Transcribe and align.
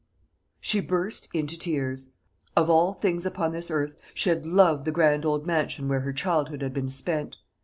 She 0.59 0.79
burst 0.81 1.29
into 1.31 1.59
tears. 1.59 2.09
Of 2.55 2.71
all 2.71 2.93
things 2.93 3.23
upon 3.23 3.51
this 3.51 3.69
earth 3.69 3.93
she 4.15 4.29
had 4.29 4.47
loved 4.47 4.85
the 4.85 4.91
grand 4.91 5.27
old 5.27 5.45
mansion 5.45 5.87
where 5.87 5.99
her 6.01 6.11
childhood 6.11 6.63
had 6.63 6.73
been 6.73 6.89
spent. 6.89 7.37